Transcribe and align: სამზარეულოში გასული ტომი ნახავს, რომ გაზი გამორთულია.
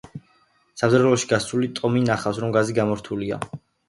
სამზარეულოში 0.81 1.29
გასული 1.33 1.69
ტომი 1.79 2.01
ნახავს, 2.05 2.39
რომ 2.45 2.55
გაზი 2.57 2.77
გამორთულია. 2.79 3.39